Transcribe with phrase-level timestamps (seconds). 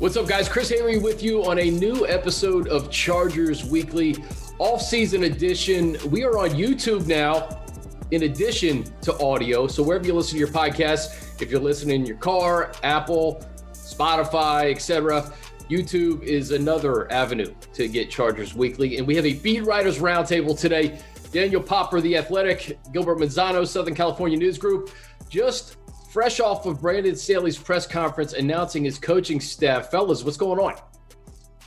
[0.00, 0.48] What's up, guys?
[0.48, 4.16] Chris Hayre with you on a new episode of Chargers Weekly
[4.58, 5.98] off-season edition.
[6.10, 7.66] We are on YouTube now,
[8.10, 9.66] in addition to audio.
[9.66, 14.70] So wherever you listen to your podcast, if you're listening in your car, Apple, Spotify,
[14.70, 15.34] etc.,
[15.68, 18.96] YouTube is another avenue to get Chargers Weekly.
[18.96, 20.98] And we have a beat writers roundtable today.
[21.30, 24.92] Daniel Popper, The Athletic, Gilbert Manzano, Southern California News Group,
[25.28, 25.76] just
[26.10, 29.90] fresh off of Brandon Staley's press conference announcing his coaching staff.
[29.90, 30.74] Fellas, what's going on?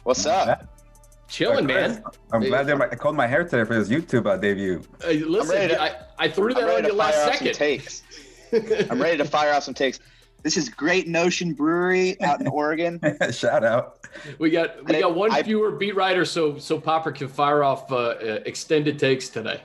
[0.04, 0.70] What's up?
[1.30, 2.04] Chilling, man.
[2.32, 4.84] I'm glad they I called my hair today for his YouTube uh, debut.
[5.04, 7.54] Uh, listen, to, I, I threw that on you last second.
[7.56, 8.04] Takes.
[8.90, 10.00] I'm ready to fire off some takes.
[10.44, 13.00] This is Great Notion Brewery out in Oregon.
[13.32, 14.06] Shout out.
[14.38, 17.92] We got we got one I, fewer beat writer, so so Popper can fire off
[17.92, 19.62] uh, uh, extended takes today.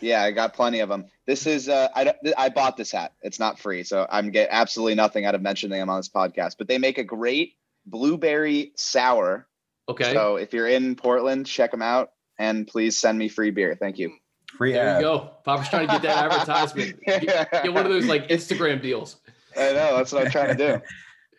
[0.00, 1.06] Yeah, I got plenty of them.
[1.26, 3.12] This is uh, I I bought this hat.
[3.22, 6.56] It's not free, so I'm get absolutely nothing out of mentioning them on this podcast.
[6.58, 7.54] But they make a great
[7.86, 9.46] blueberry sour.
[9.88, 10.12] Okay.
[10.12, 13.76] So if you're in Portland, check them out, and please send me free beer.
[13.78, 14.12] Thank you.
[14.56, 14.72] Free.
[14.72, 14.96] There ad.
[14.96, 15.30] you go.
[15.44, 17.00] Papa's trying to get that advertisement.
[17.04, 19.16] Get, get one of those like Instagram deals.
[19.56, 19.96] I know.
[19.96, 20.82] That's what I'm trying to do.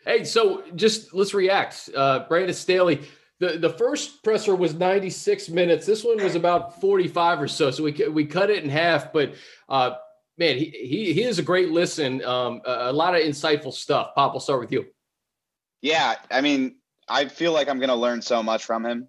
[0.06, 1.90] hey, so just let's react.
[1.94, 3.02] Uh, Brandon Staley
[3.42, 5.84] the the first presser was 96 minutes.
[5.84, 7.72] This one was about 45 or so.
[7.72, 9.12] So we we cut it in half.
[9.12, 9.34] But
[9.68, 9.96] uh,
[10.38, 12.24] man, he, he he is a great listen.
[12.24, 14.14] Um, a, a lot of insightful stuff.
[14.14, 14.86] Pop, we'll start with you.
[15.80, 16.76] Yeah, I mean,
[17.08, 19.08] I feel like I'm going to learn so much from him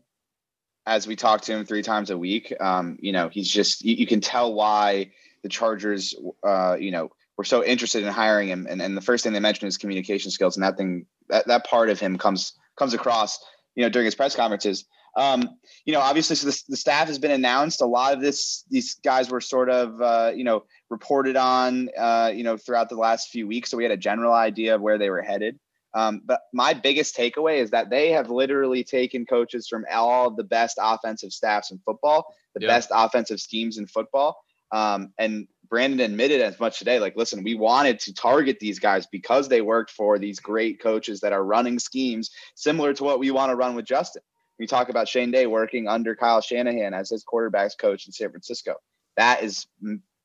[0.88, 2.52] as we talk to him three times a week.
[2.60, 5.12] Um, you know, he's just you, you can tell why
[5.44, 8.66] the Chargers, uh, you know, were so interested in hiring him.
[8.68, 11.68] And, and the first thing they mentioned is communication skills, and that thing that that
[11.68, 13.38] part of him comes comes across
[13.76, 14.86] you know, during his press conferences.
[15.16, 17.82] Um, you know, obviously, so the, the, staff has been announced.
[17.82, 22.32] A lot of this, these guys were sort of, uh, you know, reported on, uh,
[22.34, 23.70] you know, throughout the last few weeks.
[23.70, 25.60] So we had a general idea of where they were headed.
[25.94, 30.36] Um, but my biggest takeaway is that they have literally taken coaches from all of
[30.36, 32.68] the best offensive staffs in football, the yeah.
[32.68, 37.00] best offensive schemes in football, um, and Brandon admitted as much today.
[37.00, 41.22] Like, listen, we wanted to target these guys because they worked for these great coaches
[41.22, 44.22] that are running schemes similar to what we want to run with Justin.
[44.60, 48.30] We talk about Shane Day working under Kyle Shanahan as his quarterbacks coach in San
[48.30, 48.76] Francisco.
[49.18, 49.66] That is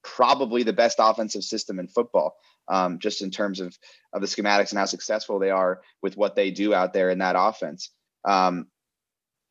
[0.02, 2.36] probably the best offensive system in football,
[2.68, 3.76] um, just in terms of,
[4.12, 7.18] of the schematics and how successful they are with what they do out there in
[7.18, 7.90] that offense.
[8.24, 8.66] Um,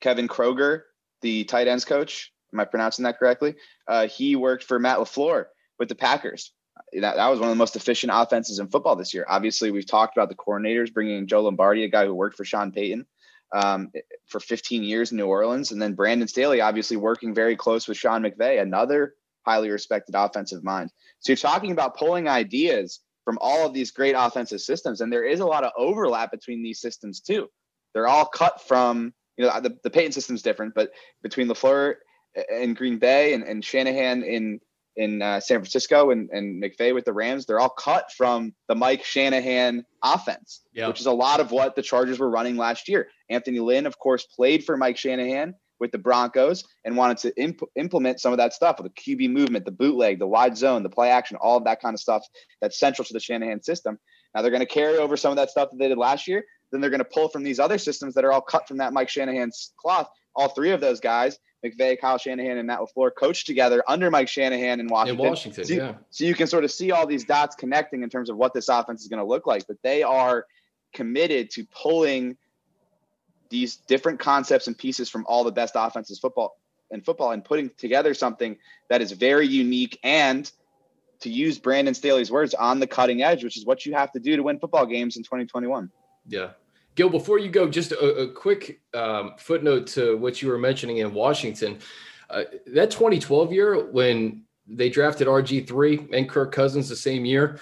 [0.02, 0.82] Kevin Kroger,
[1.22, 3.56] the tight ends coach, am I pronouncing that correctly?
[3.88, 5.46] Uh, he worked for Matt LaFleur
[5.80, 6.52] with the Packers.
[6.94, 9.26] That, that was one of the most efficient offenses in football this year.
[9.28, 12.72] Obviously, we've talked about the coordinators bringing Joe Lombardi, a guy who worked for Sean
[12.72, 13.06] Payton
[13.54, 13.92] um,
[14.28, 17.98] for 15 years in New Orleans, and then Brandon Staley, obviously working very close with
[17.98, 19.16] Sean McVay, another
[19.46, 20.92] highly respected offensive mind.
[21.20, 25.26] So you're talking about pulling ideas from all of these great offensive systems, and there
[25.26, 27.50] is a lot of overlap between these systems too.
[27.94, 30.92] They're all cut from you know the, the Payton system's different, but
[31.24, 31.96] between LaFleur
[32.52, 34.60] and Green Bay and, and Shanahan in
[34.98, 38.76] in uh, San Francisco and, and McVay with the Rams, they're all cut from the
[38.76, 40.88] Mike Shanahan offense, yeah.
[40.88, 43.08] which is a lot of what the Chargers were running last year.
[43.30, 47.62] Anthony Lynn, of course, played for Mike Shanahan with the Broncos and wanted to imp-
[47.76, 50.90] implement some of that stuff with the QB movement, the bootleg, the wide zone, the
[50.90, 52.26] play action, all of that kind of stuff
[52.60, 54.00] that's central to the Shanahan system.
[54.34, 56.44] Now they're going to carry over some of that stuff that they did last year.
[56.72, 58.94] Then they're going to pull from these other systems that are all cut from that
[58.94, 60.10] Mike Shanahan's cloth.
[60.36, 64.28] All three of those guys McVay, Kyle Shanahan, and Matt LaFleur coached together under Mike
[64.28, 65.26] Shanahan in Washington.
[65.26, 65.94] In Washington, so you, yeah.
[66.12, 68.70] So you can sort of see all these dots connecting in terms of what this
[68.70, 69.66] offense is going to look like.
[69.68, 70.46] But they are
[70.94, 72.38] committed to pulling
[73.50, 76.58] these different concepts and pieces from all the best offenses football
[76.92, 78.58] and football and putting together something
[78.90, 80.52] that is very unique and
[81.20, 84.20] to use Brandon Staley's words on the cutting edge, which is what you have to
[84.20, 85.90] do to win football games in 2021.
[86.28, 86.52] Yeah.
[86.98, 90.98] Gil, before you go, just a, a quick um, footnote to what you were mentioning
[90.98, 91.78] in Washington.
[92.28, 97.60] Uh, that 2012 year when they drafted RG3 and Kirk Cousins the same year,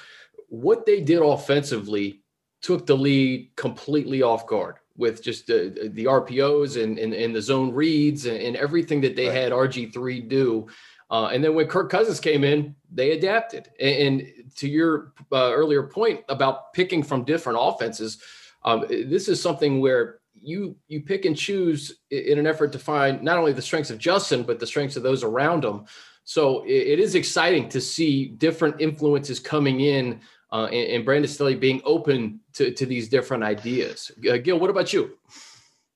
[0.48, 2.22] what they did offensively
[2.62, 7.42] took the lead completely off guard with just the, the RPOs and, and, and the
[7.42, 9.36] zone reads and, and everything that they right.
[9.36, 10.66] had RG3 do.
[11.12, 13.70] Uh, and then when Kirk Cousins came in, they adapted.
[13.82, 18.20] And, and to your uh, earlier point about picking from different offenses,
[18.66, 23.22] um, this is something where you you pick and choose in an effort to find
[23.24, 25.86] not only the strengths of Justin but the strengths of those around him.
[26.26, 30.20] So it, it is exciting to see different influences coming in,
[30.52, 34.12] uh, and, and Brandon Staley being open to to these different ideas.
[34.30, 35.18] Uh, Gil, what about you?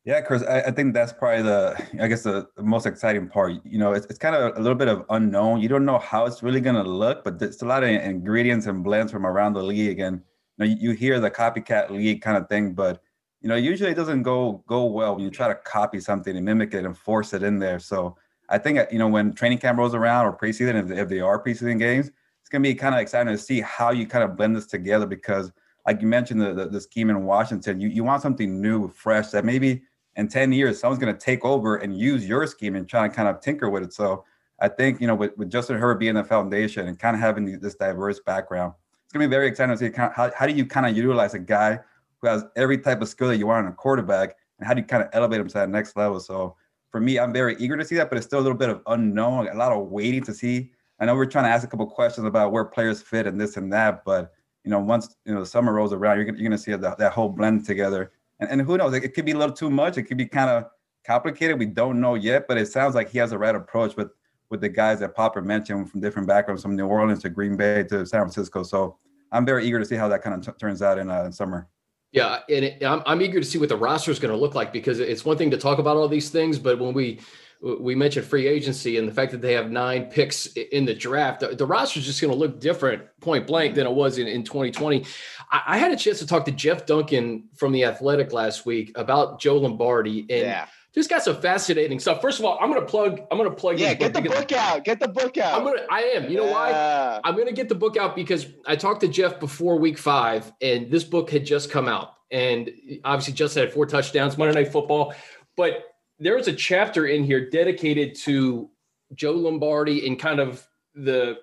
[0.05, 3.53] Yeah, Chris, I, I, think that's probably the, I guess, the, the, most exciting part.
[3.65, 5.59] You know, it's, it's kind of a little bit of unknown.
[5.59, 8.65] You don't know how it's really going to look, but there's a lot of ingredients
[8.65, 9.99] and blends from around the league.
[9.99, 10.21] And
[10.65, 13.01] know, you hear the copycat league kind of thing, but
[13.41, 16.45] you know, usually it doesn't go go well when you try to copy something and
[16.45, 17.79] mimic it and force it in there.
[17.79, 18.17] So
[18.49, 21.41] I think you know when training camp rolls around or preseason, if, if they are
[21.41, 22.11] preseason games,
[22.41, 25.05] it's gonna be kind of exciting to see how you kind of blend this together
[25.05, 25.51] because,
[25.87, 29.27] like you mentioned, the, the, the scheme in Washington, you, you want something new, fresh
[29.29, 29.83] that maybe
[30.15, 33.29] in 10 years someone's gonna take over and use your scheme and try to kind
[33.29, 33.93] of tinker with it.
[33.93, 34.25] So
[34.59, 37.59] I think you know with, with Justin Herbert being the foundation and kind of having
[37.59, 38.73] this diverse background,
[39.09, 41.39] it's gonna be very exciting to see how, how do you kind of utilize a
[41.39, 41.79] guy
[42.21, 44.81] who has every type of skill that you want in a quarterback, and how do
[44.81, 46.19] you kind of elevate him to that next level?
[46.19, 46.55] So
[46.91, 48.83] for me, I'm very eager to see that, but it's still a little bit of
[48.85, 50.69] unknown, a lot of waiting to see.
[50.99, 53.57] I know we're trying to ask a couple questions about where players fit and this
[53.57, 54.31] and that, but
[54.63, 56.99] you know, once you know the summer rolls around, you're gonna, you're gonna see that,
[56.99, 58.11] that whole blend together.
[58.39, 58.93] And, and who knows?
[58.93, 59.97] It, could be a little too much.
[59.97, 60.65] It could be kind of
[61.03, 61.57] complicated.
[61.57, 64.11] We don't know yet, but it sounds like he has the right approach with
[64.49, 67.83] with the guys that Popper mentioned from different backgrounds, from New Orleans to Green Bay
[67.83, 68.63] to San Francisco.
[68.63, 68.97] So
[69.31, 71.31] I'm very eager to see how that kind of t- turns out in, uh, in
[71.31, 71.67] summer.
[72.11, 74.55] Yeah, and it, I'm, I'm eager to see what the roster is going to look
[74.55, 77.19] like because it's one thing to talk about all these things, but when we
[77.61, 81.41] we mentioned free agency and the fact that they have nine picks in the draft,
[81.41, 84.27] the, the roster is just going to look different point blank than it was in,
[84.27, 85.03] in 2020.
[85.51, 88.97] I, I, had a chance to talk to Jeff Duncan from the Athletic last week
[88.97, 92.21] about Joe Lombardi, and yeah just got some fascinating stuff.
[92.21, 93.21] First of all, I'm gonna plug.
[93.31, 93.79] I'm gonna plug.
[93.79, 94.83] Yeah, get the book out.
[94.83, 95.57] Get the book out.
[95.59, 95.85] I'm gonna.
[95.89, 96.29] I am.
[96.29, 97.19] You know why?
[97.23, 100.89] I'm gonna get the book out because I talked to Jeff before Week Five, and
[100.89, 102.71] this book had just come out, and
[103.03, 105.13] obviously just had four touchdowns Monday Night Football,
[105.55, 105.85] but
[106.19, 108.69] there is a chapter in here dedicated to
[109.15, 111.37] Joe Lombardi and kind of the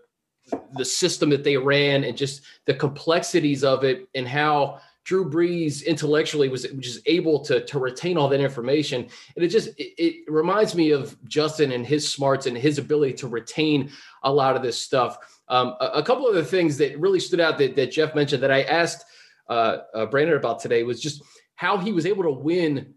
[0.76, 5.86] the system that they ran and just the complexities of it and how Drew Brees
[5.86, 9.08] intellectually was just able to, to retain all that information.
[9.36, 13.12] And it just it, it, reminds me of Justin and his smarts and his ability
[13.14, 13.92] to retain
[14.24, 15.16] a lot of this stuff.
[15.48, 18.42] Um, a, a, couple of the things that really stood out that, that Jeff mentioned
[18.42, 19.04] that I asked
[19.48, 21.22] uh, uh, Brandon about today was just
[21.54, 22.92] how he was able to win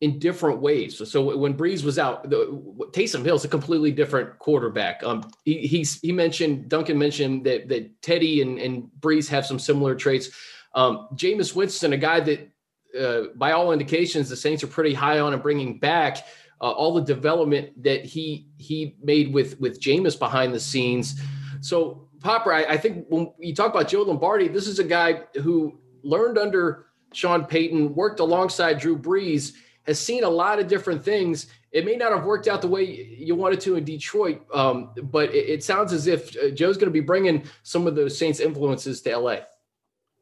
[0.00, 0.98] in different ways.
[0.98, 2.60] So, so when Brees was out, the,
[2.90, 5.04] Taysom Hill's a completely different quarterback.
[5.04, 9.94] Um, he, he mentioned Duncan mentioned that that Teddy and, and Brees have some similar
[9.94, 10.30] traits.
[10.74, 12.50] Um, Jameis Winston, a guy that,
[12.98, 16.18] uh, by all indications, the Saints are pretty high on and bringing back.
[16.60, 21.20] Uh, all the development that he he made with with Jameis behind the scenes.
[21.60, 25.22] So Popper, I, I think when you talk about Joe Lombardi, this is a guy
[25.42, 29.54] who learned under Sean Payton, worked alongside Drew Brees,
[29.84, 31.48] has seen a lot of different things.
[31.72, 35.34] It may not have worked out the way you wanted to in Detroit, um, but
[35.34, 38.40] it, it, sounds as if uh, Joe's going to be bringing some of those Saints
[38.40, 39.38] influences to LA.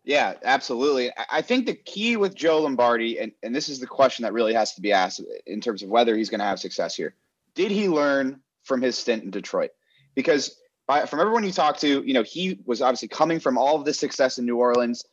[0.04, 1.10] Yeah, absolutely.
[1.30, 4.54] I think the key with Joe Lombardi, and, and this is the question that really
[4.54, 7.14] has to be asked in terms of whether he's going to have success here.
[7.54, 9.70] Did he learn from his stint in Detroit?
[10.14, 13.76] Because by, from everyone you talk to, you know, he was obviously coming from all
[13.76, 15.04] of this success in New Orleans.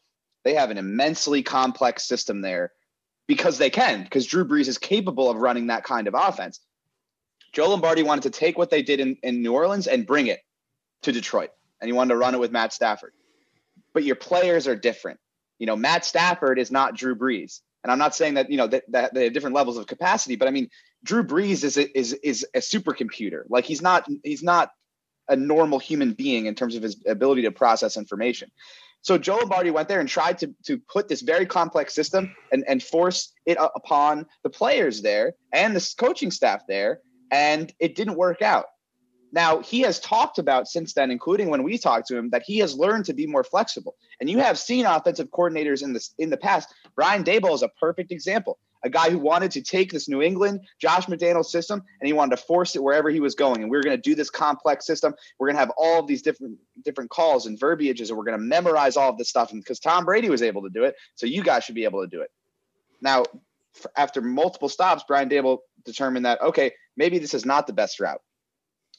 [0.44, 2.72] They have an immensely complex system there
[3.28, 6.62] because they can, because Drew Brees is capable of running that kind of offense.
[7.52, 10.40] Joe Lombardi wanted to take what they did in, in New Orleans and bring it
[11.02, 11.50] to Detroit.
[11.82, 13.14] And he wanted to run it with Matt Stafford
[13.98, 15.20] but your players are different.
[15.58, 17.62] You know, Matt Stafford is not Drew Brees.
[17.84, 20.36] And I'm not saying that, you know, that, that they have different levels of capacity,
[20.36, 20.70] but I mean,
[21.04, 23.42] Drew Brees is a, is is a supercomputer.
[23.50, 24.70] Like he's not he's not
[25.28, 28.52] a normal human being in terms of his ability to process information.
[29.02, 32.64] So Joe Lombardi went there and tried to to put this very complex system and
[32.68, 37.00] and force it upon the players there and the coaching staff there,
[37.32, 38.66] and it didn't work out.
[39.32, 42.60] Now, he has talked about since then, including when we talked to him, that he
[42.60, 43.96] has learned to be more flexible.
[44.20, 46.74] And you have seen offensive coordinators in this in the past.
[46.96, 48.58] Brian Daboll is a perfect example.
[48.84, 52.38] A guy who wanted to take this New England Josh McDaniels system and he wanted
[52.38, 53.64] to force it wherever he was going.
[53.64, 55.16] And we are going to do this complex system.
[55.40, 58.40] We're going to have all of these different different calls and verbiages, and we're going
[58.40, 59.52] to memorize all of this stuff.
[59.52, 62.02] And because Tom Brady was able to do it, so you guys should be able
[62.02, 62.30] to do it.
[63.02, 63.24] Now,
[63.96, 68.22] after multiple stops, Brian Daboll determined that okay, maybe this is not the best route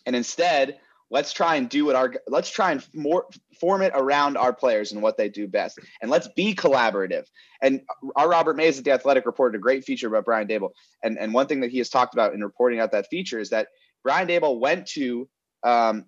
[0.07, 0.79] and instead
[1.11, 3.27] let's try and do what our let's try and more
[3.61, 5.79] form it around our players and what they do best.
[6.01, 7.25] And let's be collaborative.
[7.63, 7.83] And
[8.17, 10.71] our robert mays at the athletic reported a great feature about brian daboll.
[11.03, 13.51] And and one thing that he has talked about in reporting out that feature is
[13.51, 13.69] that
[14.03, 15.29] brian daboll went to
[15.65, 16.05] um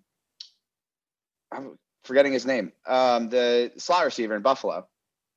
[1.52, 4.86] i'm forgetting his name um the slot receiver in buffalo.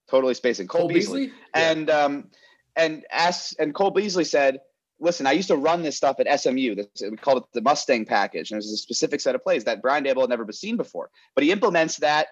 [0.10, 0.68] Totally spacing.
[0.68, 1.40] Cole, cole beasley, beasley?
[1.56, 1.72] Yeah.
[1.72, 2.30] and um
[2.76, 4.60] and asked and cole beasley said
[5.00, 6.76] listen, I used to run this stuff at SMU.
[7.10, 8.52] we called it the Mustang package.
[8.52, 11.10] And there's a specific set of plays that Brian Daboll had never been seen before.
[11.36, 12.28] But he implements that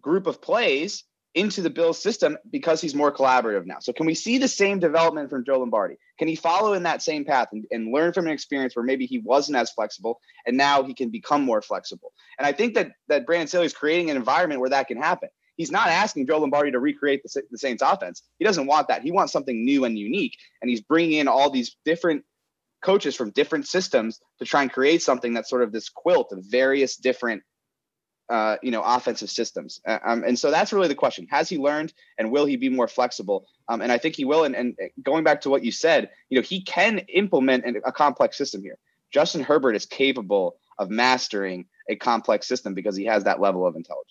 [0.00, 3.76] group of plays into the Bills system because he's more collaborative now.
[3.80, 5.96] So can we see the same development from Joe Lombardi?
[6.18, 9.06] Can he follow in that same path and, and learn from an experience where maybe
[9.06, 12.12] he wasn't as flexible and now he can become more flexible?
[12.38, 15.28] And I think that that Brandon Staley is creating an environment where that can happen.
[15.60, 18.22] He's not asking Joe Lombardi to recreate the, the Saints offense.
[18.38, 19.02] He doesn't want that.
[19.02, 20.38] He wants something new and unique.
[20.62, 22.24] And he's bringing in all these different
[22.80, 26.42] coaches from different systems to try and create something that's sort of this quilt of
[26.46, 27.42] various different
[28.30, 31.58] uh, you know offensive systems uh, um, and so that's really the question has he
[31.58, 34.76] learned and will he be more flexible um, and i think he will and, and
[35.02, 38.78] going back to what you said you know he can implement a complex system here
[39.12, 43.74] justin herbert is capable of mastering a complex system because he has that level of
[43.74, 44.09] intelligence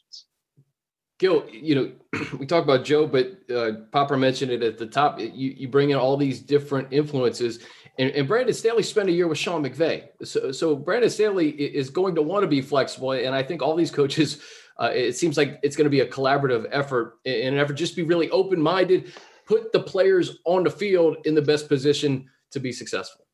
[1.20, 1.92] Gil, you know,
[2.40, 5.20] we talk about Joe, but uh, Popper mentioned it at the top.
[5.20, 7.60] You, you bring in all these different influences,
[8.00, 10.08] and, and Brandon Staley spent a year with Sean McVay.
[10.24, 13.12] So, so Brandon Staley is going to want to be flexible.
[13.12, 14.42] And I think all these coaches,
[14.80, 17.98] uh, it seems like it's going to be a collaborative effort in an effort just
[17.98, 19.12] be really open minded,
[19.46, 23.26] put the players on the field in the best position to be successful.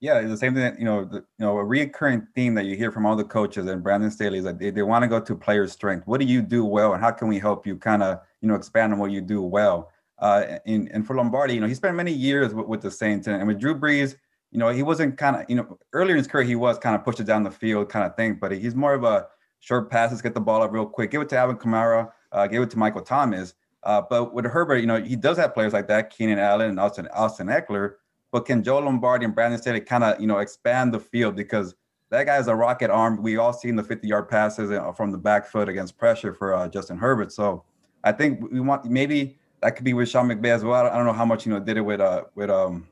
[0.00, 0.62] Yeah, the same thing.
[0.64, 3.24] That, you know, the, you know, a recurring theme that you hear from all the
[3.24, 6.06] coaches and Brandon Staley is that they, they want to go to player strength.
[6.06, 8.54] What do you do well, and how can we help you kind of you know
[8.54, 9.90] expand on what you do well?
[10.18, 13.26] Uh, and, and for Lombardi, you know, he spent many years with, with the Saints,
[13.26, 14.16] and, and with Drew Brees,
[14.52, 16.94] you know, he wasn't kind of, you know, earlier in his career, he was kind
[16.94, 19.26] of push it down the field kind of thing, but he's more of a
[19.60, 22.62] short passes, get the ball up real quick, give it to Alvin Kamara, uh, give
[22.62, 23.54] it to Michael Thomas.
[23.82, 26.80] Uh, but with Herbert, you know, he does have players like that, Keenan Allen and
[26.80, 27.94] Austin, Austin Ekeler.
[28.34, 31.76] But can Joe Lombardi and Brandon Staley kind of, you know, expand the field because
[32.10, 33.22] that guy is a rocket arm.
[33.22, 36.52] We all seen the 50 yard passes uh, from the back foot against pressure for
[36.52, 37.30] uh, Justin Herbert.
[37.30, 37.62] So
[38.02, 40.84] I think we want maybe that could be with Sean McVay as well.
[40.84, 42.88] I don't know how much you know did it with uh with um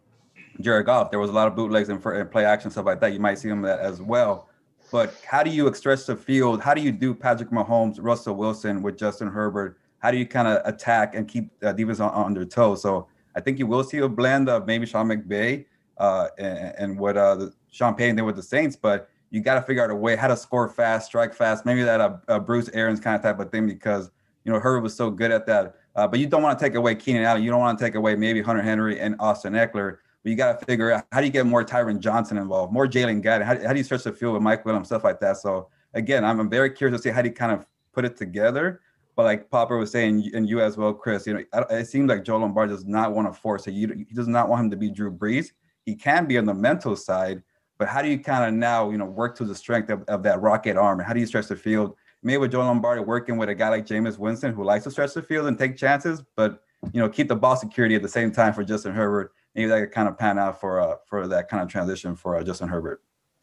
[0.60, 1.10] Jared Goff.
[1.10, 3.12] There was a lot of bootlegs and, and play action stuff like that.
[3.12, 4.48] You might see him as well.
[4.92, 6.62] But how do you stretch the field?
[6.62, 9.76] How do you do Patrick Mahomes, Russell Wilson with Justin Herbert?
[9.98, 12.82] How do you kind of attack and keep uh, defense on, on their toes?
[12.82, 15.66] So I think you will see a blend of maybe Sean McVay
[15.98, 19.54] uh, and, and, what uh, the, Sean Payton did with the Saints, but you got
[19.54, 22.38] to figure out a way how to score fast, strike fast, maybe that uh, uh,
[22.38, 24.10] Bruce Arians kind of type of thing because
[24.44, 25.76] you know Herbert was so good at that.
[25.94, 27.42] Uh, but you don't want to take away Keenan Allen.
[27.42, 29.98] You don't want to take away maybe Hunter Henry and Austin Ekeler.
[30.22, 32.86] But you got to figure out how do you get more Tyron Johnson involved, more
[32.86, 33.44] Jalen Guyton?
[33.44, 35.38] How, how do you stretch the field with Mike Williams, stuff like that?
[35.38, 38.16] So again, I'm, I'm very curious to see how do you kind of put it
[38.16, 38.80] together.
[39.14, 42.24] But like Popper was saying, and you as well, Chris, you know, it seems like
[42.24, 43.72] Joe Lombardi does not want to force it.
[43.72, 45.52] He does not want him to be Drew Brees.
[45.84, 47.42] He can be on the mental side,
[47.78, 50.22] but how do you kind of now, you know, work to the strength of, of
[50.22, 51.00] that rocket arm?
[51.00, 51.94] And how do you stretch the field?
[52.22, 55.12] Maybe with Joe Lombardi working with a guy like Jameis Winston who likes to stretch
[55.12, 58.32] the field and take chances, but you know, keep the ball security at the same
[58.32, 61.48] time for Justin Herbert maybe that could kind of pan out for uh, for that
[61.48, 63.02] kind of transition for uh, Justin Herbert.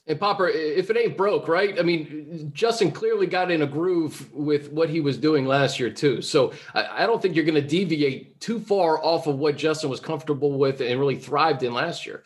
[0.10, 1.80] And Popper, if it ain't broke, right?
[1.80, 5.92] I mean, Justin clearly got in a groove with what he was doing last year
[5.92, 6.22] too.
[6.22, 9.90] So I, I don't think you're going to deviate too far off of what Justin
[9.90, 12.24] was comfortable with and really thrived in last year.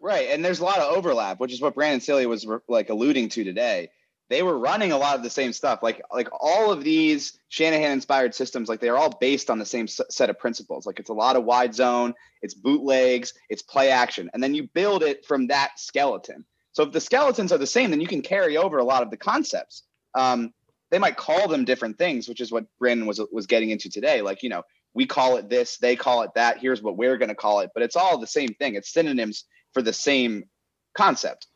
[0.00, 3.28] Right, and there's a lot of overlap, which is what Brandon Staley was like alluding
[3.30, 3.90] to today
[4.28, 5.82] they were running a lot of the same stuff.
[5.82, 9.86] Like like all of these Shanahan inspired systems, like they're all based on the same
[9.86, 10.86] set of principles.
[10.86, 14.64] Like it's a lot of wide zone, it's bootlegs, it's play action, and then you
[14.64, 16.44] build it from that skeleton.
[16.76, 19.10] So if the skeletons are the same, then you can carry over a lot of
[19.10, 19.84] the concepts.
[20.14, 20.52] Um,
[20.90, 24.20] they might call them different things, which is what Brandon was was getting into today.
[24.20, 26.58] Like you know, we call it this, they call it that.
[26.58, 28.74] Here's what we're going to call it, but it's all the same thing.
[28.74, 30.50] It's synonyms for the same
[30.94, 31.46] concept.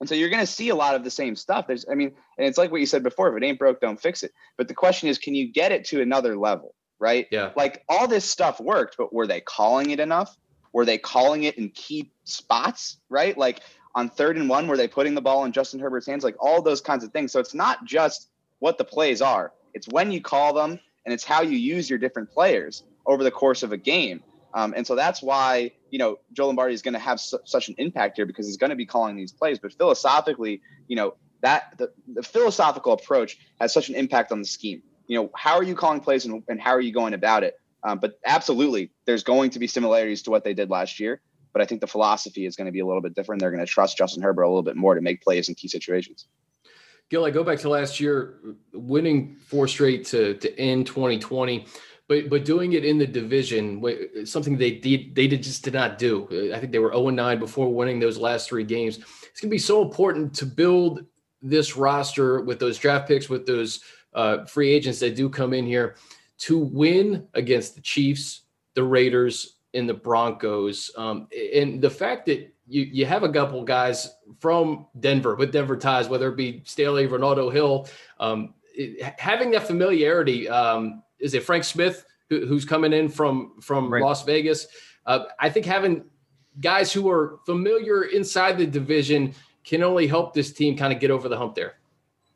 [0.00, 1.66] And so you're going to see a lot of the same stuff.
[1.66, 4.00] There's, I mean, and it's like what you said before if it ain't broke, don't
[4.00, 4.32] fix it.
[4.56, 6.74] But the question is, can you get it to another level?
[6.98, 7.26] Right.
[7.30, 7.50] Yeah.
[7.56, 10.34] Like all this stuff worked, but were they calling it enough?
[10.72, 12.98] Were they calling it in key spots?
[13.10, 13.36] Right.
[13.36, 13.60] Like
[13.94, 16.24] on third and one, were they putting the ball in Justin Herbert's hands?
[16.24, 17.32] Like all those kinds of things.
[17.32, 18.28] So it's not just
[18.58, 21.98] what the plays are, it's when you call them and it's how you use your
[21.98, 24.22] different players over the course of a game.
[24.52, 27.68] Um, and so that's why, you know, Joe Lombardi is going to have su- such
[27.68, 29.58] an impact here because he's going to be calling these plays.
[29.58, 34.46] But philosophically, you know, that the, the philosophical approach has such an impact on the
[34.46, 34.82] scheme.
[35.06, 37.58] You know, how are you calling plays and, and how are you going about it?
[37.82, 41.20] Um, but absolutely, there's going to be similarities to what they did last year.
[41.52, 43.40] But I think the philosophy is going to be a little bit different.
[43.40, 45.68] They're going to trust Justin Herbert a little bit more to make plays in key
[45.68, 46.26] situations.
[47.08, 48.38] Gil, I go back to last year,
[48.72, 51.66] winning four straight to to end 2020
[52.10, 53.80] but but doing it in the division,
[54.26, 56.26] something they did they did just did not do.
[56.52, 58.98] I think they were 0 9 before winning those last three games.
[58.98, 61.06] It's going to be so important to build
[61.40, 65.64] this roster with those draft picks, with those uh, free agents that do come in
[65.64, 65.94] here
[66.38, 68.40] to win against the Chiefs,
[68.74, 70.90] the Raiders, and the Broncos.
[70.96, 74.08] Um, and the fact that you, you have a couple guys
[74.38, 79.66] from Denver with Denver ties, whether it be Staley, Renaldo Hill, um, it, having that
[79.66, 84.02] familiarity um, is it Frank Smith who, who's coming in from from right.
[84.02, 84.66] Las Vegas?
[85.06, 86.04] Uh, I think having
[86.60, 89.34] guys who are familiar inside the division
[89.64, 91.74] can only help this team kind of get over the hump there.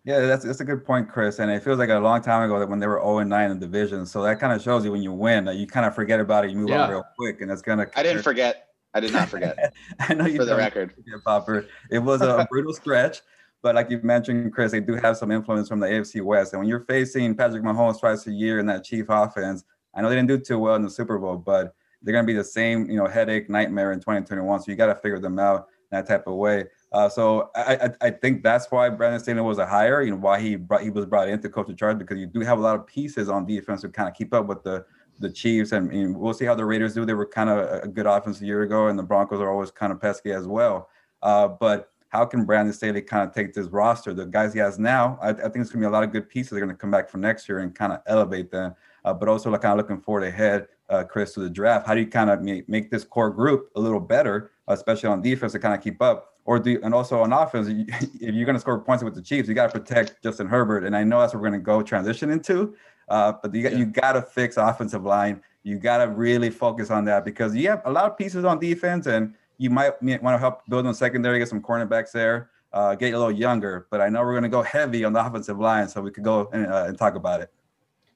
[0.04, 1.38] Yeah, that's that's a good point, Chris.
[1.38, 3.50] And it feels like a long time ago that when they were 0 and 9
[3.50, 4.04] in the division.
[4.04, 6.44] So that kind of shows you when you win that you kind of forget about
[6.44, 6.84] it, you move yeah.
[6.84, 7.86] on real quick, and that's gonna.
[7.96, 8.68] I didn't forget.
[8.92, 9.72] I did not forget.
[9.98, 10.94] I know you for the record,
[11.24, 11.66] Popper.
[11.90, 13.22] It was a brutal stretch,
[13.62, 16.52] but like you mentioned, Chris, they do have some influence from the AFC West.
[16.52, 20.10] And when you're facing Patrick Mahomes twice a year in that Chief offense, I know
[20.10, 22.44] they didn't do too well in the Super Bowl, but they're going to be the
[22.44, 24.60] same, you know, headache nightmare in 2021.
[24.60, 26.66] So you got to figure them out that type of way.
[26.94, 30.00] Uh, so I, I, I think that's why Brandon Staley was a hire.
[30.02, 32.26] You know why he brought he was brought in to coach the Chargers because you
[32.26, 34.86] do have a lot of pieces on defense to kind of keep up with the
[35.18, 37.04] the Chiefs and, and we'll see how the Raiders do.
[37.04, 39.72] They were kind of a good offense a year ago, and the Broncos are always
[39.72, 40.88] kind of pesky as well.
[41.20, 44.78] Uh, but how can Brandon Staley kind of take this roster, the guys he has
[44.78, 45.18] now?
[45.20, 46.50] I, I think it's going to be a lot of good pieces.
[46.50, 48.72] They're going to come back for next year and kind of elevate them.
[49.04, 51.88] Uh, but also like kind of looking forward ahead, uh, Chris, to the draft.
[51.88, 55.22] How do you kind of make, make this core group a little better, especially on
[55.22, 56.33] defense to kind of keep up?
[56.46, 57.68] Or do and also on offense,
[58.20, 60.84] if you're going to score points with the Chiefs, you got to protect Justin Herbert.
[60.84, 62.74] And I know that's what we're going to go transition into.
[63.08, 63.78] Uh, but you got yeah.
[63.78, 65.42] you got to fix offensive line.
[65.62, 68.58] You got to really focus on that because you have a lot of pieces on
[68.58, 72.94] defense and you might want to help build on secondary, get some cornerbacks there, uh,
[72.94, 73.86] get a little younger.
[73.90, 76.24] But I know we're going to go heavy on the offensive line, so we could
[76.24, 77.50] go and, uh, and talk about it.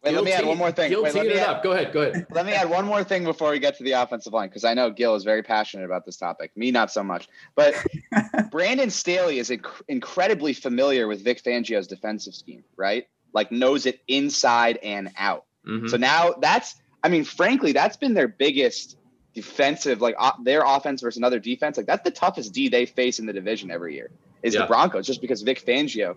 [0.05, 0.91] Wait, let me add one more thing.
[0.91, 1.63] Gil Wait, let me add, up.
[1.63, 1.93] Go ahead.
[1.93, 2.27] Go ahead.
[2.31, 4.73] Let me add one more thing before we get to the offensive line, because I
[4.73, 6.57] know Gil is very passionate about this topic.
[6.57, 7.29] Me, not so much.
[7.57, 7.75] But
[8.51, 13.09] Brandon Staley is inc- incredibly familiar with Vic Fangio's defensive scheme, right?
[13.33, 15.47] Like knows it inside and out.
[15.67, 15.89] Mm-hmm.
[15.89, 18.99] So now that's, I mean, frankly, that's been their biggest
[19.35, 23.19] defensive, like uh, their offense versus another defense, like that's the toughest D they face
[23.19, 24.11] in the division every year
[24.43, 24.63] is yeah.
[24.63, 26.17] the Broncos, just because Vic Fangio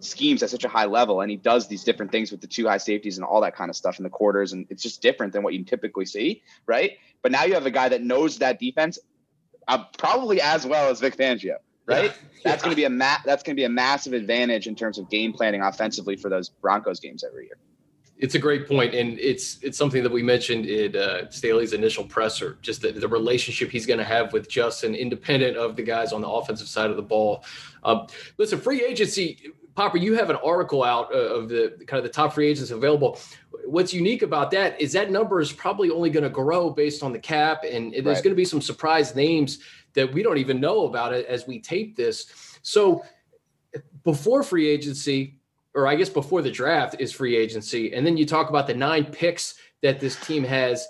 [0.00, 2.66] schemes at such a high level and he does these different things with the two
[2.66, 5.32] high safeties and all that kind of stuff in the quarters and it's just different
[5.32, 6.98] than what you typically see, right?
[7.22, 8.98] But now you have a guy that knows that defense
[9.66, 12.04] uh, probably as well as Vic Fangio, right?
[12.04, 12.28] Yeah.
[12.44, 12.64] That's yeah.
[12.64, 15.10] going to be a ma- that's going to be a massive advantage in terms of
[15.10, 17.58] game planning offensively for those Broncos games every year
[18.18, 22.04] it's a great point, and it's it's something that we mentioned in uh, Staley's initial
[22.04, 22.58] presser.
[22.62, 26.20] Just the, the relationship he's going to have with Justin, independent of the guys on
[26.20, 27.44] the offensive side of the ball.
[27.84, 29.96] Um, listen, free agency, Popper.
[29.96, 33.20] You have an article out uh, of the kind of the top free agents available.
[33.64, 37.12] What's unique about that is that number is probably only going to grow based on
[37.12, 38.24] the cap, and there's right.
[38.24, 39.60] going to be some surprise names
[39.94, 42.58] that we don't even know about it as we tape this.
[42.62, 43.04] So
[44.02, 45.38] before free agency,
[45.76, 47.94] or I guess before the draft is free agency.
[47.94, 50.88] And then you talk about the nine picks that this team has.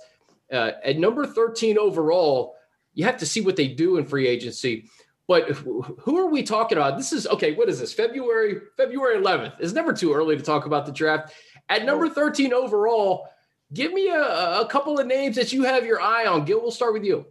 [0.50, 2.54] Uh, at number 13 overall,
[2.94, 4.88] you have to see what they do in free agency.
[5.28, 6.96] But who are we talking about?
[6.96, 7.52] This is okay.
[7.52, 7.92] What is this?
[7.92, 9.54] February February 11th.
[9.60, 11.34] It's never too early to talk about the draft.
[11.68, 13.28] At number 13 overall,
[13.74, 16.46] give me a, a couple of names that you have your eye on.
[16.46, 17.26] Gil, we'll start with you.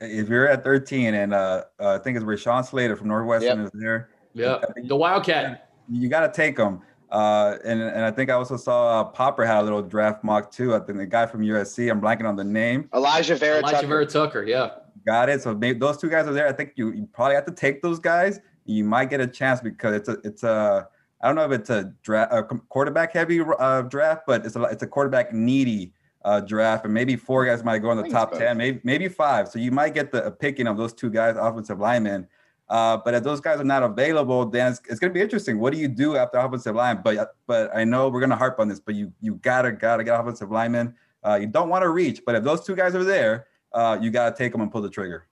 [0.00, 3.66] If you're at 13, and uh, uh, I think it's Rashawn Slater from Northwestern yep.
[3.66, 4.10] is there.
[4.32, 6.80] Yeah, the Wildcat you got to take them.
[7.10, 10.50] Uh, and and I think I also saw uh, Popper had a little draft mock
[10.50, 10.74] too.
[10.74, 11.90] I think the guy from USC.
[11.90, 12.88] I'm blanking on the name.
[12.92, 13.62] Alijah Vera.
[13.62, 13.86] Alijah Tucker.
[13.86, 14.42] Vera Tucker.
[14.42, 14.70] Yeah.
[15.06, 15.42] Got it.
[15.42, 16.48] So maybe those two guys are there.
[16.48, 18.40] I think you, you probably have to take those guys.
[18.64, 20.88] You might get a chance because it's a it's a
[21.20, 24.62] I don't know if it's a draft a quarterback heavy uh, draft, but it's a
[24.64, 25.92] it's a quarterback needy
[26.24, 29.48] uh, draft, and maybe four guys might go in the top ten, maybe maybe five.
[29.48, 32.26] So you might get the picking of those two guys, offensive linemen.
[32.70, 35.58] Uh, but if those guys are not available, then it's, it's going to be interesting.
[35.58, 37.00] What do you do after offensive line?
[37.04, 40.02] But but I know we're going to harp on this, but you you gotta gotta
[40.02, 40.94] get offensive linemen.
[41.22, 44.10] Uh, you don't want to reach, but if those two guys are there, uh, you
[44.10, 45.26] got to take them and pull the trigger.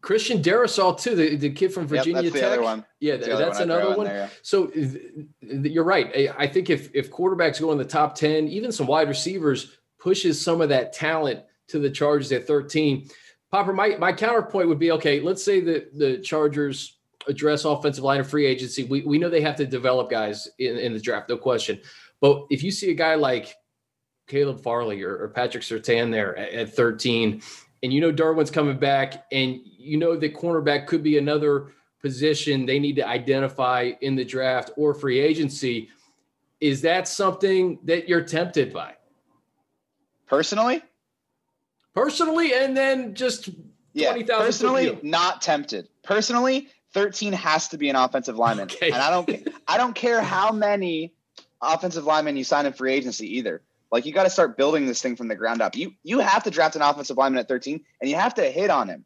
[0.00, 2.84] Christian Darrisaw too, the, the kid from Virginia yep, Tech.
[3.00, 4.06] Yeah, that's, that's one another one.
[4.06, 4.28] There, yeah.
[4.40, 4.96] So th-
[5.40, 6.30] you're right.
[6.38, 10.40] I think if if quarterbacks go in the top ten, even some wide receivers pushes
[10.40, 13.08] some of that talent to the Chargers at 13.
[13.50, 18.20] Popper, my, my counterpoint would be okay, let's say that the Chargers address offensive line
[18.20, 18.84] of free agency.
[18.84, 21.80] We, we know they have to develop guys in, in the draft, no question.
[22.20, 23.54] But if you see a guy like
[24.26, 27.42] Caleb Farley or, or Patrick Surtain there at, at 13,
[27.82, 32.66] and you know Derwin's coming back, and you know that cornerback could be another position
[32.66, 35.88] they need to identify in the draft or free agency,
[36.60, 38.94] is that something that you're tempted by?
[40.26, 40.82] Personally?
[41.94, 43.50] personally, and then just
[43.92, 45.88] yeah, 20,000 personally not tempted.
[46.02, 48.64] Personally, 13 has to be an offensive lineman.
[48.64, 48.90] Okay.
[48.90, 51.12] And I don't I don't care how many
[51.60, 53.62] offensive linemen you sign in free agency either.
[53.92, 55.76] Like you got to start building this thing from the ground up.
[55.76, 58.70] You you have to draft an offensive lineman at 13 and you have to hit
[58.70, 59.04] on him.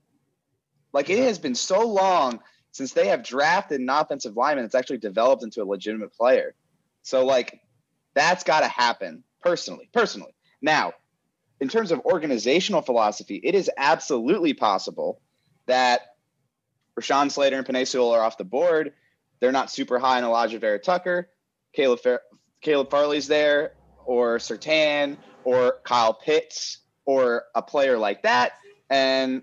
[0.93, 4.99] Like it has been so long since they have drafted an offensive lineman that's actually
[4.99, 6.55] developed into a legitimate player.
[7.03, 7.61] So like
[8.15, 9.91] that's got to happen personally.
[9.93, 10.35] Personally.
[10.63, 10.93] Now,
[11.61, 15.21] in terms of organizational philosophy, it is absolutely possible
[15.67, 16.17] that
[16.99, 18.93] Rashawn Slater and Sewell are off the board.
[19.41, 21.29] they're not super high on Alijah Vera Tucker.
[21.73, 22.23] Caleb Fer-
[22.63, 23.73] Caleb Farley's there,
[24.07, 28.53] or Surtain, or Kyle Pitts, or a player like that,
[28.91, 29.43] and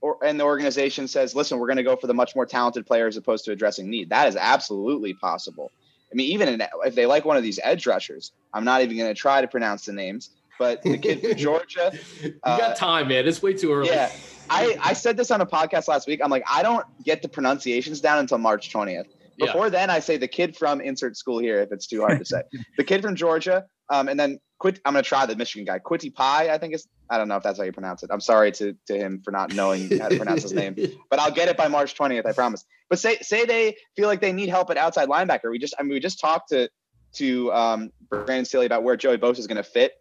[0.00, 2.86] or and the organization says, listen, we're going to go for the much more talented
[2.86, 4.10] player as opposed to addressing need.
[4.10, 5.70] That is absolutely possible.
[6.12, 8.96] I mean, even in, if they like one of these edge rushers, I'm not even
[8.96, 11.92] going to try to pronounce the names, but the kid from Georgia.
[12.22, 13.26] you got uh, time, man.
[13.26, 13.88] It's way too early.
[13.88, 14.12] Yeah.
[14.48, 16.20] I, I said this on a podcast last week.
[16.22, 19.06] I'm like, I don't get the pronunciations down until March 20th.
[19.38, 19.70] Before yeah.
[19.70, 22.42] then, I say the kid from insert school here if it's too hard to say.
[22.76, 24.80] the kid from Georgia, um, and then quit.
[24.84, 26.50] I'm gonna try the Michigan guy, Kwity Paye.
[26.50, 26.86] I think is.
[27.10, 28.10] I don't know if that's how you pronounce it.
[28.12, 30.76] I'm sorry to to him for not knowing how to pronounce his name,
[31.10, 32.26] but I'll get it by March 20th.
[32.26, 32.64] I promise.
[32.88, 35.50] But say say they feel like they need help at outside linebacker.
[35.50, 36.68] We just I mean we just talked to
[37.14, 39.92] to um, Brandon Staley about where Joey Bosa is going to fit.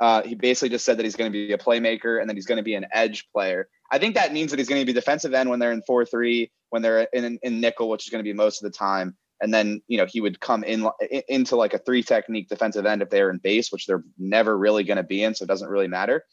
[0.00, 2.46] Uh, he basically just said that he's going to be a playmaker and then he's
[2.46, 3.68] going to be an edge player.
[3.90, 6.04] I think that means that he's going to be defensive end when they're in four
[6.04, 9.16] three, when they're in, in nickel, which is going to be most of the time.
[9.40, 10.88] And then you know he would come in
[11.28, 14.84] into like a three technique defensive end if they're in base, which they're never really
[14.84, 16.24] going to be in, so it doesn't really matter.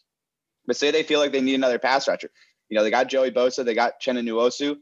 [0.67, 2.29] But say they feel like they need another pass rusher.
[2.69, 4.77] You know, they got Joey Bosa, they got Uchenna Nwosu.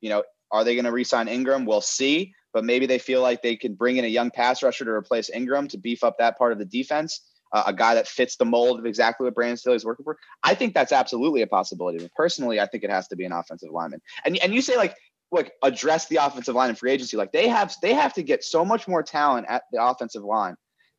[0.00, 1.64] You know, are they going to re-sign Ingram?
[1.64, 2.34] We'll see.
[2.52, 5.30] But maybe they feel like they can bring in a young pass rusher to replace
[5.30, 8.44] Ingram to beef up that part of the defense uh, a guy that fits the
[8.44, 10.16] mold of exactly what Brandon Staley is working for.
[10.42, 11.98] I think that's absolutely a possibility.
[11.98, 14.00] But personally, I think it has to be an offensive lineman.
[14.24, 14.96] And and you say like
[15.32, 17.16] like address the offensive line in free agency.
[17.16, 20.54] Like they have they have to get so much more talent at the offensive line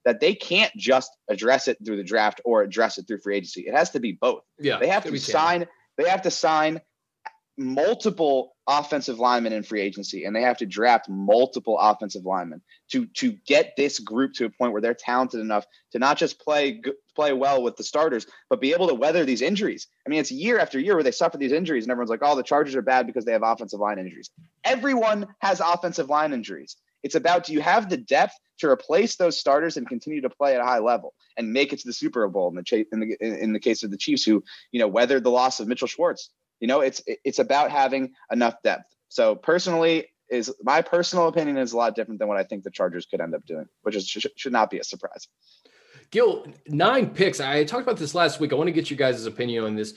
[0.06, 3.62] that they can't just address it through the draft or address it through free agency.
[3.62, 4.42] It has to be both.
[4.60, 5.68] Yeah, they have to sign.
[5.98, 6.82] They have to sign
[7.58, 13.06] multiple offensive linemen in free agency and they have to draft multiple offensive linemen to
[13.08, 16.82] to get this group to a point where they're talented enough to not just play
[17.14, 19.88] play well with the starters but be able to weather these injuries.
[20.06, 22.36] I mean it's year after year where they suffer these injuries and everyone's like oh
[22.36, 24.30] the Chargers are bad because they have offensive line injuries.
[24.64, 26.78] Everyone has offensive line injuries.
[27.04, 30.56] It's about do you have the depth to replace those starters and continue to play
[30.56, 33.44] at a high level and make it to the Super Bowl in the in the
[33.44, 36.30] in the case of the Chiefs who you know weathered the loss of Mitchell Schwartz
[36.64, 38.96] you know, it's it's about having enough depth.
[39.10, 42.72] So personally, is my personal opinion is a lot different than what I think the
[42.72, 45.28] Chargers could end up doing, which is, should, not be a surprise.
[46.10, 47.42] Gil, nine picks.
[47.42, 48.54] I talked about this last week.
[48.54, 49.96] I want to get you guys' opinion on this.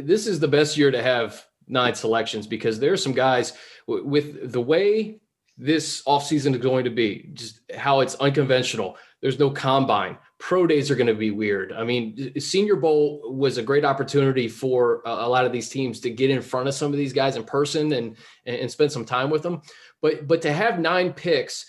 [0.00, 3.52] This is the best year to have nine selections because there are some guys
[3.88, 5.18] with the way
[5.58, 8.98] this offseason is going to be, just how it's unconventional.
[9.20, 11.72] There's no combine pro days are going to be weird.
[11.72, 16.10] I mean, Senior Bowl was a great opportunity for a, lot of these teams to
[16.10, 19.30] get in front of some of these guys in person and and spend some time
[19.30, 19.62] with them.
[20.02, 21.64] But but to have nine picks,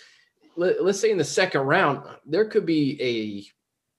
[0.57, 3.47] let, us say in the second round, there could be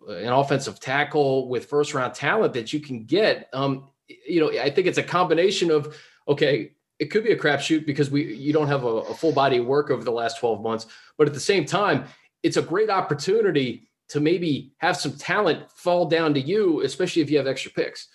[0.06, 3.48] a an offensive tackle with first round talent that you can get.
[3.54, 3.88] Um,
[4.28, 5.96] you know, I think it's a combination of
[6.28, 9.58] okay, it could be a crapshoot because we you don't have a, a full body
[9.58, 10.84] work over the last 12 months,
[11.16, 12.04] but at the same time,
[12.42, 17.30] it's a great opportunity to maybe have some talent fall down to you, especially if
[17.30, 18.08] you have extra picks.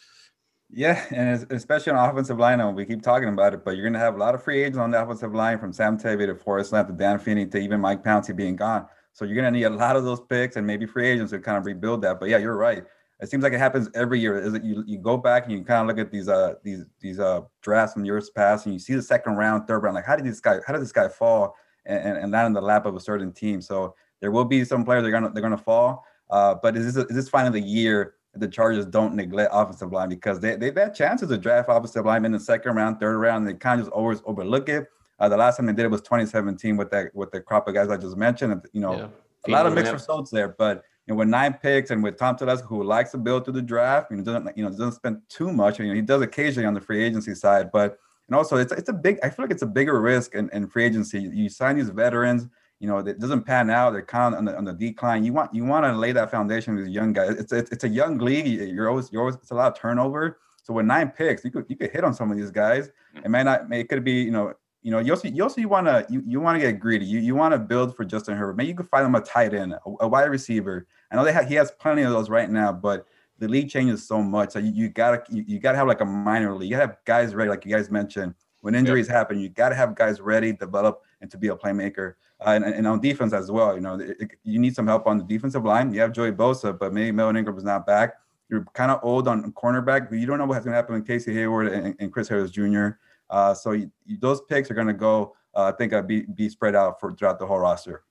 [0.74, 4.00] Yeah, and especially on offensive line, we keep talking about it, but you're going to
[4.00, 6.72] have a lot of free agents on the offensive line from Sam Tevi to Forrest
[6.72, 8.86] Lamp to Dan Feeney to even Mike Pouncey being gone.
[9.12, 11.40] So you're going to need a lot of those picks and maybe free agents to
[11.40, 12.22] kind of rebuild that.
[12.22, 12.86] But yeah, you're right.
[13.20, 14.40] It seems like it happens every year.
[14.40, 16.86] Is it you, you go back and you kind of look at these uh these
[17.02, 20.06] these uh drafts from years past and you see the second round, third round, like
[20.06, 22.62] how did this guy how did this guy fall and, and, and land in the
[22.62, 23.62] lap of a certain team?
[23.62, 26.06] So there will be some players that are gonna they're gonna fall.
[26.30, 30.10] Uh, but is this is this finally the year the Chargers don't neglect offensive line
[30.10, 33.46] because they they've had chances to draft offensive line in the second round, third round,
[33.46, 34.88] and they kind of just always overlook it.
[35.20, 37.74] Uh, the last time they did it was 2017 with that with the crop of
[37.74, 38.54] guys I just mentioned.
[38.54, 39.08] And, you know, yeah.
[39.48, 40.48] a lot of mixed results there.
[40.48, 43.56] But you know, with nine picks and with Tom Telesco, who likes to build through
[43.56, 45.80] the draft, you know, doesn't you know doesn't spend too much.
[45.80, 48.90] You know, he does occasionally on the free agency side, but and also it's it's
[48.90, 49.20] a big.
[49.24, 51.20] I feel like it's a bigger risk in, in free agency.
[51.20, 52.48] You sign these veterans
[52.82, 53.94] you know, it doesn't pan out.
[53.94, 55.24] They're kind of on the, on the decline.
[55.24, 57.36] You want you want to lay that foundation with young guys.
[57.38, 58.48] It's, it's it's a young league.
[58.48, 60.40] You're always you're always it's a lot of turnover.
[60.64, 62.90] So with nine picks, you could you could hit on some of these guys.
[63.16, 63.26] Mm.
[63.26, 63.72] It may not.
[63.72, 66.24] It could be you know you know you also you also you want to you,
[66.26, 67.06] you want to get greedy.
[67.06, 68.58] You you want to build for Justin Herbert.
[68.58, 70.88] Maybe you could find him a tight end, a, a wide receiver.
[71.12, 73.06] I know they have he has plenty of those right now, but
[73.38, 74.54] the league changes so much.
[74.54, 76.72] So you, you gotta you, you gotta have like a minor league.
[76.72, 78.34] You gotta have guys ready, like you guys mentioned.
[78.62, 79.18] When injuries yep.
[79.18, 82.16] happen, you gotta have guys ready, develop, and to be a playmaker
[82.46, 83.76] uh, and, and, on defense as well.
[83.76, 85.94] You know, it, it, you need some help on the defensive line.
[85.94, 88.16] You have Joey Bosa, but maybe Melvin Ingram is not back.
[88.50, 91.08] You're kind of old on cornerback, but you don't know what's going to happen with
[91.08, 92.90] Casey Hayward and, and Chris Harris Jr.
[93.30, 96.50] Uh, so you, those picks are going to go, uh, I think, uh, be be
[96.50, 98.04] spread out for throughout the whole roster.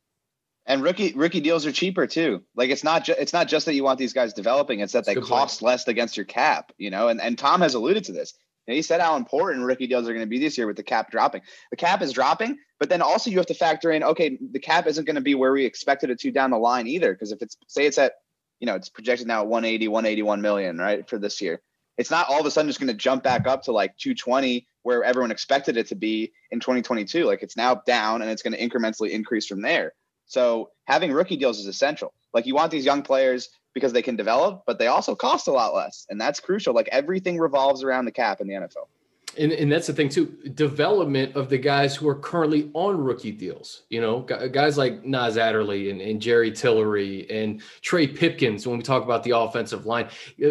[0.66, 2.42] And rookie rookie deals are cheaper too.
[2.54, 5.04] Like it's not just it's not just that you want these guys developing; it's that
[5.04, 5.66] they cost point.
[5.66, 6.72] less against your cap.
[6.78, 8.34] You know, and and Tom has alluded to this.
[8.66, 11.10] He said how important rookie deals are going to be this year with the cap
[11.10, 11.42] dropping.
[11.70, 14.86] The cap is dropping, but then also you have to factor in, okay, the cap
[14.86, 17.12] isn't going to be where we expected it to down the line either.
[17.12, 18.14] Because if it's say it's at,
[18.60, 21.60] you know, it's projected now at 180, 181 million, right, for this year.
[21.98, 24.66] It's not all of a sudden just going to jump back up to like 220
[24.82, 27.24] where everyone expected it to be in 2022.
[27.24, 29.92] Like it's now down and it's going to incrementally increase from there.
[30.26, 32.14] So having rookie deals is essential.
[32.32, 35.52] Like you want these young players because they can develop, but they also cost a
[35.52, 36.06] lot less.
[36.10, 36.74] And that's crucial.
[36.74, 38.88] Like everything revolves around the cap in the NFL.
[39.38, 43.30] And, and that's the thing too development of the guys who are currently on rookie
[43.30, 48.78] deals you know guys like Nas Adderley and, and Jerry Tillery and Trey Pipkins when
[48.78, 50.08] we talk about the offensive line
[50.44, 50.48] uh,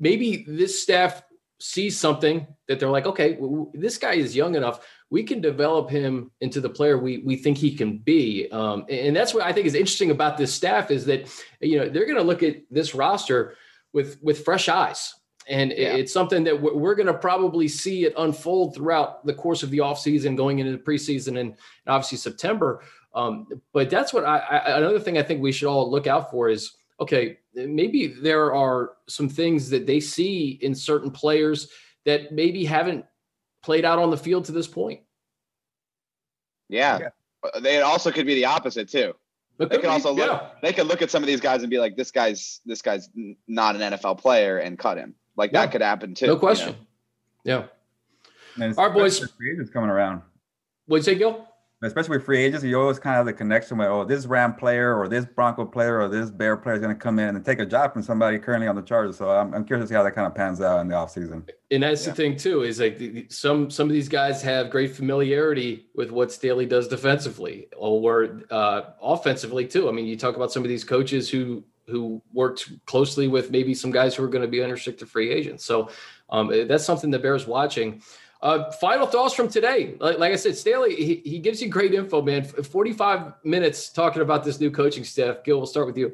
[0.00, 1.24] maybe this staff
[1.58, 3.38] sees something that they're like okay
[3.74, 7.58] this guy is young enough we can develop him into the player we we think
[7.58, 8.48] he can be.
[8.50, 11.28] Um, and that's what I think is interesting about this staff is that
[11.60, 13.54] you know they're going to look at this roster
[13.92, 15.14] with with fresh eyes.
[15.48, 15.94] And yeah.
[15.94, 19.78] it's something that we're going to probably see it unfold throughout the course of the
[19.78, 21.54] offseason, going into the preseason and
[21.86, 22.82] obviously September.
[23.14, 26.32] Um, but that's what I, I, another thing I think we should all look out
[26.32, 31.68] for is okay, maybe there are some things that they see in certain players
[32.04, 33.04] that maybe haven't
[33.66, 35.00] played out on the field to this point.
[36.68, 37.00] Yeah.
[37.00, 37.60] yeah.
[37.60, 39.14] They also could be the opposite too.
[39.58, 40.30] But they could also look.
[40.30, 40.50] Yeah.
[40.62, 43.08] They could look at some of these guys and be like, "This guy's this guy's
[43.48, 45.14] not an NFL player," and cut him.
[45.34, 45.62] Like yeah.
[45.62, 46.26] that could happen too.
[46.26, 46.76] No question.
[47.42, 47.68] You know?
[48.58, 48.74] Yeah.
[48.76, 49.18] All right, boys.
[49.18, 50.22] Free agents coming around.
[50.86, 51.48] What'd you say, Gil?
[51.82, 54.54] Especially with free agents, you always kind of have the connection with, oh, this Ram
[54.54, 57.44] player or this Bronco player or this Bear player is going to come in and
[57.44, 59.18] take a job from somebody currently on the Chargers.
[59.18, 61.48] So I'm, I'm curious to see how that kind of pans out in the offseason.
[61.70, 62.12] And that's yeah.
[62.12, 66.32] the thing too, is like some some of these guys have great familiarity with what
[66.32, 69.88] Staley does defensively or uh, offensively too.
[69.88, 73.74] I mean, you talk about some of these coaches who who worked closely with maybe
[73.74, 75.64] some guys who are going to be unrestricted free agents.
[75.64, 75.90] So
[76.30, 78.02] um, that's something that bears watching.
[78.42, 79.94] Uh, final thoughts from today.
[79.98, 82.44] Like, like I said, Staley, he, he, gives you great info, man.
[82.44, 85.42] 45 minutes talking about this new coaching staff.
[85.42, 86.12] Gil, we'll start with you.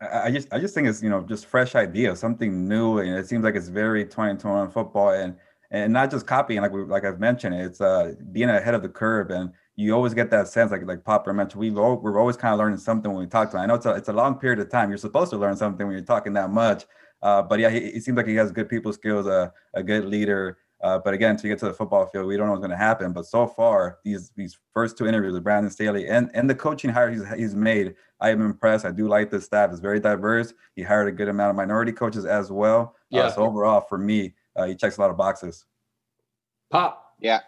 [0.00, 3.28] I just I just think it's you know just fresh idea, something new, and it
[3.28, 5.36] seems like it's very 2021 football, and
[5.70, 8.88] and not just copying like we like I've mentioned, it's uh being ahead of the
[8.88, 12.36] curve, and you always get that sense like like Popper mentioned, we've all, we're always
[12.36, 13.62] kind of learning something when we talk to him.
[13.62, 14.88] I know it's a it's a long period of time.
[14.88, 16.84] You're supposed to learn something when you're talking that much,
[17.22, 20.58] uh, but yeah, he, seems like he has good people skills, uh, a good leader,
[20.82, 22.76] uh, but again, to get to the football field, we don't know what's going to
[22.76, 23.12] happen.
[23.12, 26.90] But so far, these these first two interviews with Brandon Staley and, and the coaching
[26.90, 28.84] hire he's, he's made, I am impressed.
[28.84, 30.52] I do like this staff; it's very diverse.
[30.74, 32.96] He hired a good amount of minority coaches as well.
[33.12, 33.22] Uh, yeah.
[33.22, 35.64] Uh, so overall, for me, uh, he checks a lot of boxes.
[36.70, 37.14] Pop.
[37.20, 37.40] Yeah.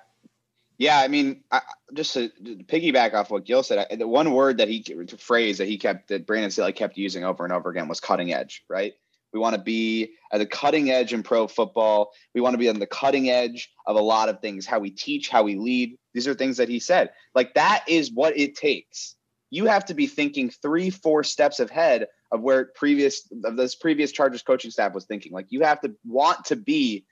[0.77, 1.61] Yeah, I mean, I,
[1.93, 4.85] just to, to, piggyback off what Gil said, I, the one word that he
[5.19, 8.33] phrase that he kept that Brandon Staley kept using over and over again was cutting
[8.33, 8.95] edge, right?
[9.35, 12.13] We want to be at the cutting edge in pro football.
[12.35, 14.91] We want to be on the cutting edge of a lot of things, how we
[14.91, 15.99] teach, how we lead.
[16.15, 17.11] These are things that he said.
[17.35, 19.17] Like that is what it takes.
[19.51, 24.13] You have to be thinking three, four steps ahead of where previous of this previous
[24.13, 25.33] Chargers coaching staff was thinking.
[25.33, 27.05] Like you have to want to be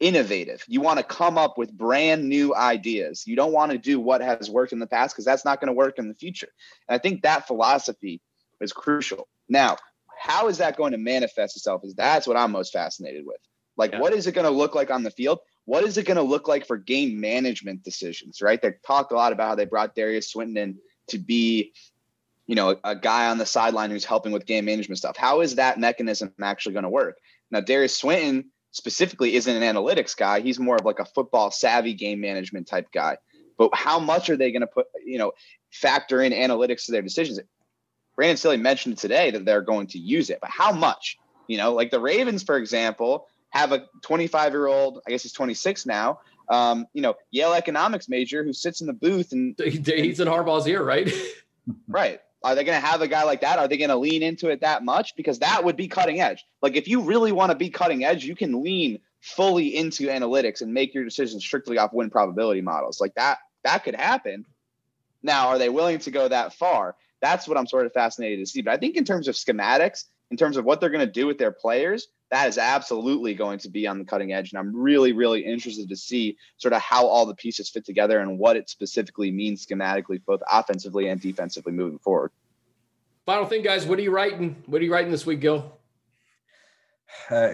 [0.00, 0.62] innovative.
[0.68, 3.24] You want to come up with brand new ideas.
[3.26, 5.68] You don't want to do what has worked in the past because that's not going
[5.68, 6.48] to work in the future.
[6.88, 8.20] And I think that philosophy
[8.60, 9.28] is crucial.
[9.48, 9.78] Now,
[10.18, 11.82] how is that going to manifest itself?
[11.84, 13.40] Is that's what I'm most fascinated with.
[13.76, 14.00] Like, yeah.
[14.00, 15.38] what is it going to look like on the field?
[15.64, 18.42] What is it going to look like for game management decisions?
[18.42, 18.60] Right?
[18.60, 20.78] They talked a lot about how they brought Derius Swinton in
[21.08, 21.72] to be,
[22.46, 25.16] you know, a, a guy on the sideline who's helping with game management stuff.
[25.16, 27.18] How is that mechanism actually going to work?
[27.50, 30.40] Now, Derius Swinton specifically isn't an analytics guy.
[30.40, 33.16] He's more of like a football savvy game management type guy.
[33.56, 35.32] But how much are they going to put, you know,
[35.72, 37.40] factor in analytics to their decisions?
[38.18, 41.20] Brandon Staley mentioned today that they're going to use it, but how much?
[41.46, 45.32] You know, like the Ravens, for example, have a 25 year old, I guess he's
[45.32, 50.18] 26 now, um, you know, Yale economics major who sits in the booth and he's
[50.18, 51.08] in Harbaugh's ear, right?
[51.88, 52.20] right.
[52.42, 53.60] Are they going to have a guy like that?
[53.60, 55.14] Are they going to lean into it that much?
[55.14, 56.44] Because that would be cutting edge.
[56.60, 60.60] Like if you really want to be cutting edge, you can lean fully into analytics
[60.60, 63.00] and make your decisions strictly off win probability models.
[63.00, 64.44] Like that, that could happen.
[65.22, 66.96] Now, are they willing to go that far?
[67.20, 68.62] That's what I'm sort of fascinated to see.
[68.62, 71.26] But I think in terms of schematics, in terms of what they're going to do
[71.26, 74.52] with their players, that is absolutely going to be on the cutting edge.
[74.52, 78.20] And I'm really, really interested to see sort of how all the pieces fit together
[78.20, 82.30] and what it specifically means schematically, both offensively and defensively moving forward.
[83.24, 84.62] Final thing, guys, what are you writing?
[84.66, 85.72] What are you writing this week, Gil?
[87.30, 87.52] Uh,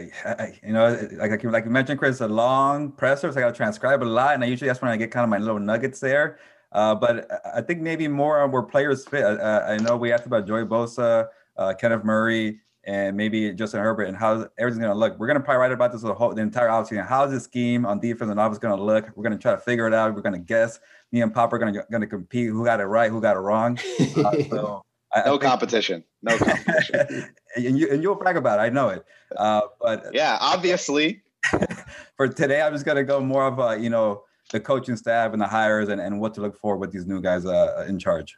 [0.64, 4.03] you know, like like you mentioned, Chris, a long presser, so I got to transcribe
[4.03, 6.38] a lot, and I usually that's when I get kind of my little nuggets there.
[6.74, 9.24] Uh, but I think maybe more on where players fit.
[9.24, 14.04] Uh, I know we asked about Joey Bosa, uh, Kenneth Murray, and maybe Justin Herbert
[14.04, 15.18] and how everything's going to look.
[15.18, 17.06] We're going to probably write about this the whole the entire offseason.
[17.06, 19.10] How's this scheme on defense and offense going to look?
[19.16, 20.14] We're going to try to figure it out.
[20.14, 20.80] We're going to guess.
[21.12, 22.48] Me and Pop are going to going to compete.
[22.48, 23.10] Who got it right?
[23.10, 23.78] Who got it wrong?
[24.16, 24.82] Uh, so
[25.12, 26.04] I, no I think, competition.
[26.22, 27.34] No competition.
[27.56, 28.62] and you and you'll brag about it.
[28.62, 29.04] I know it.
[29.37, 31.22] Uh, but yeah, obviously.
[32.16, 35.33] for today, I'm just going to go more of a you know the coaching staff
[35.33, 37.98] and the hires and, and what to look for with these new guys uh, in
[37.98, 38.37] charge.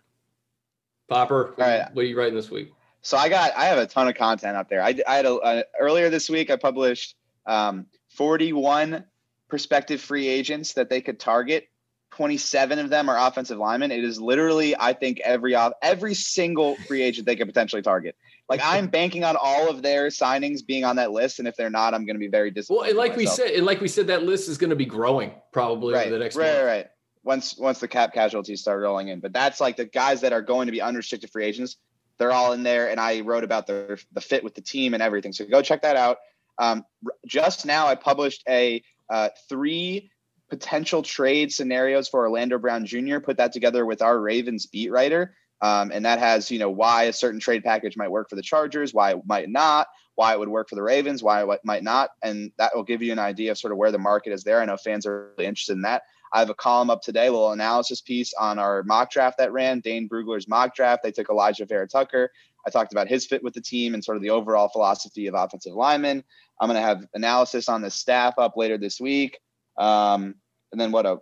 [1.09, 1.95] Popper, All right.
[1.95, 2.73] what are you writing this week?
[3.03, 4.83] So I got I have a ton of content up there.
[4.83, 7.15] I, I had a, a earlier this week I published
[7.47, 9.05] um, 41
[9.49, 11.69] prospective free agents that they could target.
[12.17, 13.93] 27 of them are offensive linemen.
[13.93, 18.17] It is literally I think every off every single free agent they could potentially target.
[18.49, 21.69] Like I'm banking on all of their signings being on that list, and if they're
[21.69, 22.81] not, I'm going to be very disappointed.
[22.81, 24.87] Well, and like we said, and like we said, that list is going to be
[24.87, 26.65] growing probably right, over the next right, month.
[26.65, 26.87] right.
[27.25, 30.43] Once once the cap casualties start rolling in, but that's like the guys that are
[30.43, 31.77] going to be unrestricted free agents
[32.19, 35.03] they're all in there, and I wrote about the the fit with the team and
[35.03, 35.33] everything.
[35.33, 36.19] So go check that out.
[36.59, 36.85] Um,
[37.27, 40.11] just now, I published a uh, three
[40.49, 43.19] potential trade scenarios for Orlando Brown Jr.
[43.19, 47.05] Put that together with our Ravens beat writer, um, and that has you know why
[47.05, 50.39] a certain trade package might work for the Chargers, why it might not, why it
[50.39, 53.19] would work for the Ravens, why it might not, and that will give you an
[53.19, 54.61] idea of sort of where the market is there.
[54.61, 56.03] I know fans are really interested in that.
[56.33, 59.53] I have a column up today, a little analysis piece on our mock draft that
[59.53, 61.03] ran, Dane Brugler's mock draft.
[61.03, 62.31] They took Alijah Vera-Tucker.
[62.67, 65.35] I talked about his fit with the team and sort of the overall philosophy of
[65.35, 66.25] offensive linemen.
[66.61, 69.39] I'm going to have analysis on the staff up later this week.
[69.79, 70.35] Um,
[70.73, 71.19] and then what a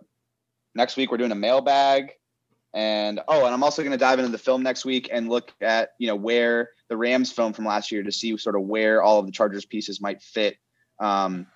[0.73, 2.11] next week we're doing a mailbag.
[2.73, 5.53] And oh, and I'm also going to dive into the film next week and look
[5.61, 9.01] at you know where the Rams film from last year to see sort of where
[9.01, 10.57] all of the Chargers pieces might fit.
[10.99, 11.47] Um,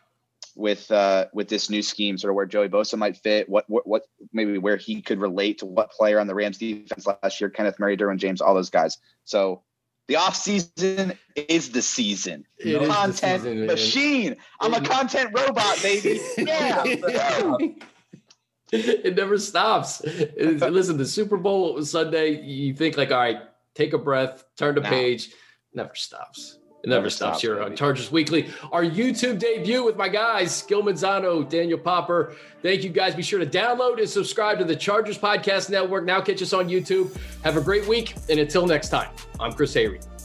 [0.56, 3.88] with uh, with this new scheme, sort of where Joey Bosa might fit, what, what
[3.88, 7.50] what maybe where he could relate to what player on the Rams defense last year,
[7.50, 8.98] Kenneth Murray, Derwin James, all those guys.
[9.24, 9.64] So
[10.10, 12.44] the off season is the season.
[12.58, 14.36] It content season, machine.
[14.60, 16.20] I'm a content robot, baby.
[16.36, 16.84] Yeah.
[18.72, 20.02] it never stops.
[20.04, 23.38] Listen, the Super Bowl Sunday, you think like, all right,
[23.76, 25.30] take a breath, turn the page.
[25.76, 26.59] Never stops.
[26.82, 28.50] It never, never stops, stops here on Chargers Weekly.
[28.72, 32.36] Our YouTube debut with my guys, Gil Manzano, Daniel Popper.
[32.62, 33.16] Thank you guys.
[33.16, 36.06] Be sure to download and subscribe to the Chargers Podcast Network.
[36.06, 37.16] Now catch us on YouTube.
[37.44, 38.16] Have a great week.
[38.30, 40.19] And until next time, I'm Chris Hayre.